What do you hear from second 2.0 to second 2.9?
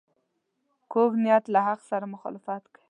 مخالفت کوي